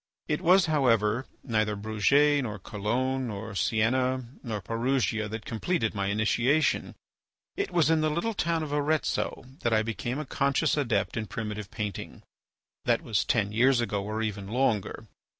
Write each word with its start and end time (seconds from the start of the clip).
It 0.27 0.41
was, 0.41 0.65
however, 0.65 1.27
neither 1.43 1.75
Bruges, 1.75 2.41
nor 2.41 2.57
Cologne, 2.57 3.27
nor 3.27 3.53
Sienna, 3.53 4.25
nor 4.41 4.59
Perugia, 4.59 5.27
that 5.29 5.45
completed 5.45 5.93
my 5.93 6.07
initiation; 6.07 6.95
it 7.55 7.69
was 7.69 7.91
in 7.91 8.01
the 8.01 8.09
little 8.09 8.33
town 8.33 8.63
of 8.63 8.73
Arezzo 8.73 9.45
that 9.59 9.73
I 9.73 9.83
became 9.83 10.17
a 10.17 10.25
conscious 10.25 10.75
adept 10.75 11.17
in 11.17 11.27
primitive 11.27 11.69
painting. 11.69 12.23
That 12.85 13.03
was 13.03 13.23
ten 13.23 13.51
years 13.51 13.79
ago 13.79 14.03
or 14.03 14.23
even 14.23 14.47
longer. 14.47 15.05